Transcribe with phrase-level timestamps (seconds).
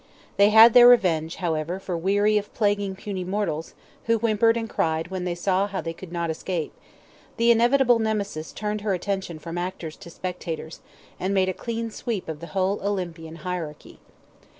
[0.37, 5.09] They had their revenge, however, for weary of plaguing puny mortals, who whimpered and cried
[5.09, 6.73] when they saw they could not escape,
[7.37, 10.79] the inevitable Nemesis turned her attention from actors to spectators,
[11.19, 13.99] and made a clean sweep of the whole Olympian hierarchy.